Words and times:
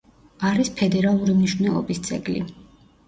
არის 0.51 0.71
ფედერალური 0.79 1.35
მნიშვნელობის 1.41 2.03
ძეგლი. 2.09 2.43